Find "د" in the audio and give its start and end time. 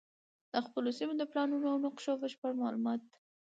0.53-0.55, 1.17-1.23